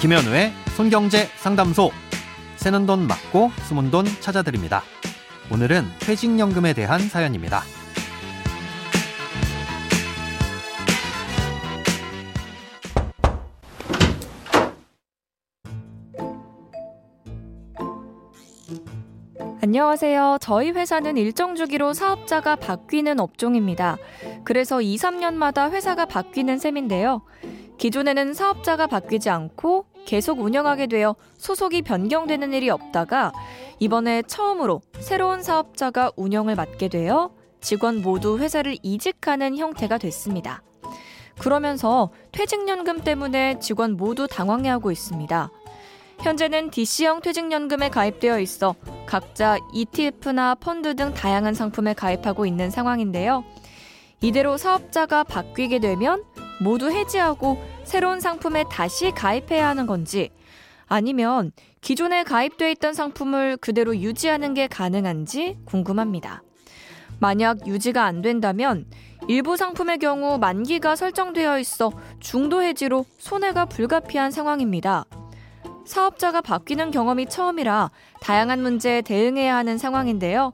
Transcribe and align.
김현우의 0.00 0.52
손경제 0.76 1.24
상담소. 1.38 1.90
새는 2.56 2.84
돈 2.84 3.06
맞고 3.06 3.50
숨은 3.62 3.90
돈 3.90 4.04
찾아드립니다. 4.20 4.82
오늘은 5.50 5.84
퇴직연금에 6.00 6.74
대한 6.74 7.00
사연입니다. 7.00 7.62
안녕하세요. 19.62 20.38
저희 20.42 20.70
회사는 20.72 21.16
일정 21.16 21.54
주기로 21.54 21.94
사업자가 21.94 22.56
바뀌는 22.56 23.18
업종입니다. 23.18 23.96
그래서 24.46 24.80
2, 24.80 24.94
3년마다 24.94 25.72
회사가 25.72 26.06
바뀌는 26.06 26.58
셈인데요. 26.58 27.22
기존에는 27.78 28.32
사업자가 28.32 28.86
바뀌지 28.86 29.28
않고 29.28 29.86
계속 30.06 30.38
운영하게 30.38 30.86
되어 30.86 31.16
소속이 31.36 31.82
변경되는 31.82 32.52
일이 32.52 32.70
없다가 32.70 33.32
이번에 33.80 34.22
처음으로 34.22 34.82
새로운 35.00 35.42
사업자가 35.42 36.12
운영을 36.14 36.54
맡게 36.54 36.86
되어 36.86 37.32
직원 37.60 38.02
모두 38.02 38.38
회사를 38.38 38.76
이직하는 38.84 39.56
형태가 39.56 39.98
됐습니다. 39.98 40.62
그러면서 41.40 42.10
퇴직연금 42.30 43.00
때문에 43.00 43.58
직원 43.58 43.96
모두 43.96 44.28
당황해하고 44.28 44.92
있습니다. 44.92 45.50
현재는 46.20 46.70
DC형 46.70 47.20
퇴직연금에 47.20 47.90
가입되어 47.90 48.38
있어 48.38 48.76
각자 49.06 49.58
ETF나 49.72 50.54
펀드 50.54 50.94
등 50.94 51.12
다양한 51.14 51.52
상품에 51.52 51.94
가입하고 51.94 52.46
있는 52.46 52.70
상황인데요. 52.70 53.42
이대로 54.20 54.56
사업자가 54.56 55.24
바뀌게 55.24 55.78
되면 55.78 56.24
모두 56.60 56.90
해지하고 56.90 57.62
새로운 57.84 58.20
상품에 58.20 58.64
다시 58.70 59.10
가입해야 59.10 59.68
하는 59.68 59.86
건지 59.86 60.30
아니면 60.86 61.52
기존에 61.80 62.24
가입돼 62.24 62.72
있던 62.72 62.94
상품을 62.94 63.58
그대로 63.58 63.96
유지하는 63.96 64.54
게 64.54 64.66
가능한지 64.66 65.58
궁금합니다. 65.64 66.42
만약 67.20 67.66
유지가 67.66 68.04
안 68.04 68.22
된다면 68.22 68.86
일부 69.28 69.56
상품의 69.56 69.98
경우 69.98 70.38
만기가 70.38 70.96
설정되어 70.96 71.58
있어 71.60 71.92
중도 72.20 72.62
해지로 72.62 73.04
손해가 73.18 73.64
불가피한 73.66 74.30
상황입니다. 74.30 75.04
사업자가 75.84 76.40
바뀌는 76.40 76.90
경험이 76.90 77.26
처음이라 77.26 77.90
다양한 78.20 78.60
문제에 78.62 79.02
대응해야 79.02 79.56
하는 79.56 79.78
상황인데요. 79.78 80.52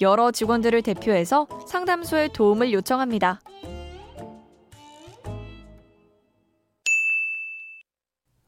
여러 0.00 0.30
직원들을 0.30 0.82
대표해서 0.82 1.46
상담소에 1.68 2.28
도움을 2.32 2.72
요청합니다. 2.72 3.40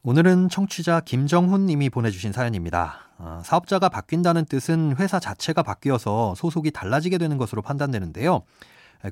오늘은 0.03 0.49
청취자 0.49 1.01
김정훈 1.01 1.67
님이 1.67 1.91
보내주신 1.91 2.33
사연입니다. 2.33 3.01
어, 3.19 3.41
사업자가 3.45 3.89
바뀐다는 3.89 4.45
뜻은 4.45 4.97
회사 4.99 5.19
자체가 5.19 5.63
바뀌어서 5.63 6.35
소속이 6.37 6.71
달라지게 6.71 7.19
되는 7.19 7.39
것으로 7.39 7.63
판단되는데요. 7.63 8.43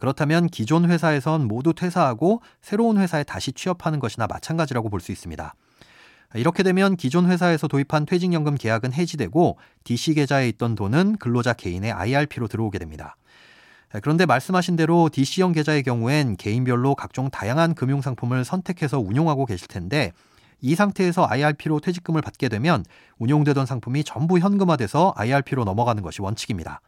그렇다면 0.01 0.47
기존 0.47 0.89
회사에선 0.91 1.47
모두 1.47 1.73
퇴사하고 1.73 2.43
새로운 2.61 2.99
회사에 2.99 3.23
다시 3.25 3.53
취업하는 3.53 3.99
것이나 3.99 4.27
마찬가지라고 4.27 4.89
볼 4.89 5.01
수 5.01 5.13
있습니다. 5.13 5.55
이렇게 6.35 6.63
되면 6.63 6.97
기존 6.97 7.31
회사에서 7.31 7.69
도입한 7.69 8.07
퇴직연금 8.07 8.57
계약은 8.57 8.93
해지되고 8.93 9.57
DC 9.85 10.15
계좌에 10.15 10.49
있던 10.51 10.75
돈은 10.75 11.17
근로자 11.19 11.53
개인의 11.53 11.93
IRP로 11.93 12.49
들어오게 12.49 12.79
됩니다. 12.79 13.17
그런데 14.03 14.27
말씀하신 14.27 14.75
대로 14.75 15.09
DC형 15.13 15.53
계좌의 15.53 15.85
경우엔 15.85 16.37
개인별로 16.37 16.97
각종 16.97 17.31
다양한 17.31 17.75
금융 17.75 18.01
상품을 18.01 18.45
선택해서 18.45 18.99
운용하고 18.99 19.47
계실 19.47 19.69
텐데 19.69 20.13
이 20.61 20.75
상태에서 20.75 21.27
IRP로 21.27 21.79
퇴직금을 21.79 22.21
받게 22.21 22.49
되면 22.49 22.85
운용되던 23.19 23.67
상품이 23.67 24.03
전부 24.03 24.39
현금화돼서 24.41 25.13
IRP로 25.17 25.65
넘어가는 25.65 26.03
것이 26.03 26.23
원칙입니다. 26.23 26.81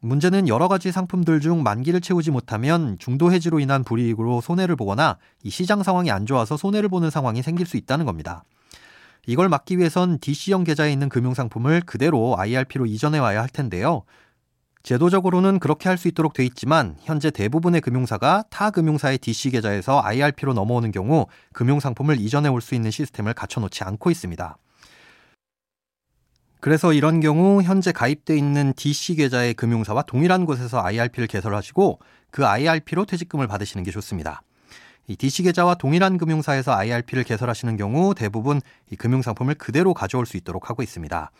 문제는 0.00 0.48
여러 0.48 0.66
가지 0.66 0.92
상품들 0.92 1.40
중 1.40 1.62
만기를 1.62 2.00
채우지 2.00 2.30
못하면 2.30 2.96
중도 2.98 3.32
해지로 3.32 3.60
인한 3.60 3.84
불이익으로 3.84 4.40
손해를 4.40 4.76
보거나 4.76 5.18
이 5.42 5.50
시장 5.50 5.82
상황이 5.82 6.10
안 6.10 6.26
좋아서 6.26 6.56
손해를 6.56 6.88
보는 6.88 7.10
상황이 7.10 7.42
생길 7.42 7.66
수 7.66 7.76
있다는 7.76 8.04
겁니다. 8.04 8.44
이걸 9.26 9.48
막기 9.48 9.78
위해선 9.78 10.18
DC형 10.20 10.64
계좌에 10.64 10.92
있는 10.92 11.08
금융상품을 11.08 11.82
그대로 11.82 12.36
IRP로 12.38 12.86
이전해 12.86 13.18
와야 13.18 13.42
할 13.42 13.48
텐데요. 13.48 14.04
제도적으로는 14.84 15.58
그렇게 15.58 15.88
할 15.88 15.98
수 15.98 16.06
있도록 16.06 16.32
돼 16.32 16.44
있지만 16.44 16.96
현재 17.00 17.32
대부분의 17.32 17.80
금융사가 17.80 18.44
타 18.50 18.70
금융사의 18.70 19.18
DC 19.18 19.50
계좌에서 19.50 20.00
IRP로 20.00 20.54
넘어오는 20.54 20.92
경우 20.92 21.26
금융상품을 21.52 22.20
이전해 22.20 22.48
올 22.48 22.60
수 22.60 22.76
있는 22.76 22.92
시스템을 22.92 23.34
갖춰놓지 23.34 23.82
않고 23.82 24.12
있습니다. 24.12 24.56
그래서 26.60 26.92
이런 26.92 27.20
경우 27.20 27.62
현재 27.62 27.90
가입돼 27.90 28.36
있는 28.36 28.72
DC 28.74 29.16
계좌의 29.16 29.54
금융사와 29.54 30.02
동일한 30.02 30.46
곳에서 30.46 30.80
IRP를 30.80 31.26
개설하시고 31.26 31.98
그 32.30 32.46
IRP로 32.46 33.06
퇴직금을 33.06 33.48
받으시는 33.48 33.82
게 33.82 33.90
좋습니다. 33.90 34.42
이 35.08 35.16
DC 35.16 35.44
계좌와 35.44 35.76
동일한 35.76 36.18
금융사에서 36.18 36.72
IRP를 36.72 37.24
개설하시는 37.24 37.76
경우 37.76 38.14
대부분 38.14 38.60
이 38.90 38.96
금융 38.96 39.22
상품을 39.22 39.54
그대로 39.54 39.94
가져올 39.94 40.26
수 40.26 40.36
있도록 40.36 40.68
하고 40.68 40.82
있습니다. 40.82 41.30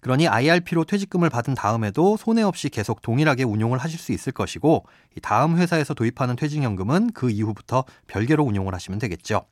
그러니 0.00 0.28
IRP로 0.28 0.84
퇴직금을 0.84 1.28
받은 1.28 1.54
다음에도 1.54 2.16
손해 2.16 2.42
없이 2.42 2.70
계속 2.70 3.02
동일하게 3.02 3.44
운용을 3.44 3.78
하실 3.78 3.98
수 3.98 4.12
있을 4.12 4.32
것이고 4.32 4.86
다음 5.22 5.58
회사에서 5.58 5.92
도입하는 5.92 6.36
퇴직연금은 6.36 7.12
그 7.12 7.30
이후부터 7.30 7.84
별개로 8.06 8.44
운용을 8.44 8.74
하시면 8.74 8.98
되겠죠. 8.98 9.44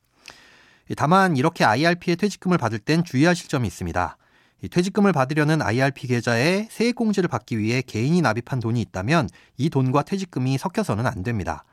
다만 0.97 1.37
이렇게 1.37 1.63
IRP에 1.65 2.15
퇴직금을 2.15 2.57
받을 2.57 2.79
땐 2.79 3.03
주의하실 3.03 3.47
점이 3.47 3.67
있습니다. 3.67 4.17
퇴직금을 4.71 5.13
받으려는 5.13 5.61
IRP 5.61 6.07
계좌에 6.07 6.67
세액공제를 6.71 7.29
받기 7.29 7.59
위해 7.59 7.81
개인이 7.81 8.19
납입한 8.19 8.59
돈이 8.59 8.81
있다면 8.81 9.29
이 9.57 9.69
돈과 9.69 10.01
퇴직금이 10.01 10.57
섞여서는 10.57 11.05
안 11.05 11.21
됩니다. 11.23 11.63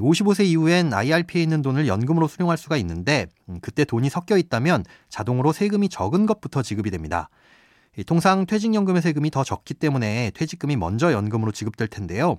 55세 0.00 0.44
이후엔 0.46 0.92
IRP에 0.92 1.42
있는 1.42 1.62
돈을 1.62 1.86
연금으로 1.86 2.28
수령할 2.28 2.56
수가 2.56 2.76
있는데 2.78 3.26
음, 3.48 3.58
그때 3.60 3.84
돈이 3.84 4.10
섞여 4.10 4.36
있다면 4.36 4.84
자동으로 5.08 5.52
세금이 5.52 5.88
적은 5.88 6.26
것부터 6.26 6.62
지급이 6.62 6.90
됩니다. 6.90 7.28
통상 8.06 8.44
퇴직연금의 8.46 9.02
세금이 9.02 9.30
더 9.30 9.44
적기 9.44 9.72
때문에 9.72 10.32
퇴직금이 10.34 10.74
먼저 10.76 11.12
연금으로 11.12 11.52
지급될 11.52 11.86
텐데요. 11.88 12.38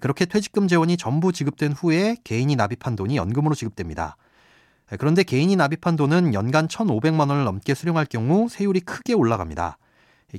그렇게 0.00 0.24
퇴직금 0.24 0.68
재원이 0.68 0.96
전부 0.96 1.32
지급된 1.32 1.72
후에 1.72 2.16
개인이 2.24 2.54
납입한 2.56 2.96
돈이 2.96 3.16
연금으로 3.16 3.54
지급됩니다. 3.54 4.16
그런데 4.98 5.22
개인이 5.22 5.54
납입한 5.54 5.96
돈은 5.96 6.32
연간 6.32 6.68
1,500만 6.68 7.28
원을 7.28 7.44
넘게 7.44 7.74
수령할 7.74 8.06
경우 8.06 8.48
세율이 8.48 8.80
크게 8.80 9.12
올라갑니다. 9.12 9.76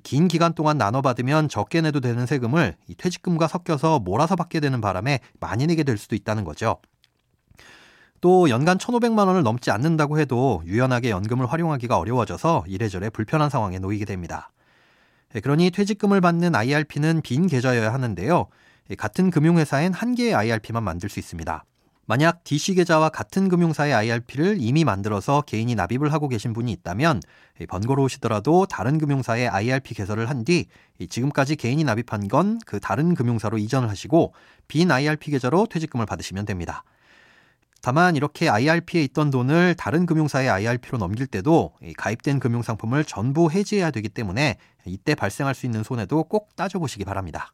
긴 0.03 0.27
기간 0.27 0.53
동안 0.53 0.77
나눠받으면 0.77 1.49
적게 1.49 1.81
내도 1.81 1.99
되는 1.99 2.25
세금을 2.25 2.75
퇴직금과 2.97 3.47
섞여서 3.47 3.99
몰아서 3.99 4.35
받게 4.35 4.59
되는 4.59 4.81
바람에 4.81 5.19
많이 5.39 5.65
내게 5.65 5.83
될 5.83 5.97
수도 5.97 6.15
있다는 6.15 6.43
거죠. 6.43 6.79
또 8.21 8.49
연간 8.49 8.77
1,500만 8.77 9.27
원을 9.27 9.43
넘지 9.43 9.71
않는다고 9.71 10.19
해도 10.19 10.61
유연하게 10.65 11.09
연금을 11.09 11.47
활용하기가 11.47 11.97
어려워져서 11.97 12.65
이래저래 12.67 13.09
불편한 13.09 13.49
상황에 13.49 13.79
놓이게 13.79 14.05
됩니다. 14.05 14.51
예, 15.35 15.39
그러니 15.39 15.71
퇴직금을 15.71 16.21
받는 16.21 16.53
IRP는 16.53 17.21
빈 17.21 17.47
계좌여야 17.47 17.93
하는데요. 17.93 18.47
예, 18.89 18.95
같은 18.95 19.31
금융회사엔 19.31 19.93
한 19.93 20.15
개의 20.15 20.33
IRP만 20.35 20.83
만들 20.83 21.09
수 21.09 21.19
있습니다. 21.19 21.63
만약 22.09 22.43
DC 22.43 22.73
계좌와 22.73 23.09
같은 23.09 23.49
금융사의 23.49 23.93
IRP를 23.93 24.57
이미 24.59 24.83
만들어서 24.83 25.41
개인이 25.41 25.75
납입을 25.75 26.11
하고 26.11 26.27
계신 26.27 26.53
분이 26.53 26.71
있다면 26.71 27.21
예, 27.61 27.67
번거로우시더라도 27.67 28.65
다른 28.65 28.97
금융사의 28.97 29.47
IRP 29.47 29.93
개설을 29.93 30.27
한 30.27 30.43
뒤 30.43 30.65
지금까지 31.07 31.55
개인이 31.55 31.83
납입한 31.83 32.27
건 32.27 32.57
그 32.65 32.79
다른 32.79 33.13
금융사로 33.13 33.59
이전을 33.59 33.89
하시고 33.91 34.33
빈 34.67 34.89
IRP 34.89 35.29
계좌로 35.29 35.67
퇴직금을 35.67 36.07
받으시면 36.07 36.45
됩니다. 36.45 36.83
다만 37.83 38.15
이렇게 38.15 38.49
IRP에 38.49 39.03
있던 39.03 39.29
돈을 39.29 39.75
다른 39.75 40.07
금융사의 40.07 40.49
IRP로 40.49 40.97
넘길 40.97 41.27
때도 41.27 41.73
가입된 41.95 42.39
금융상품을 42.39 43.05
전부 43.05 43.51
해지해야 43.51 43.91
되기 43.91 44.09
때문에 44.09 44.57
이때 44.85 45.13
발생할 45.13 45.53
수 45.53 45.67
있는 45.67 45.83
손해도 45.83 46.23
꼭 46.23 46.55
따져보시기 46.55 47.05
바랍니다. 47.05 47.53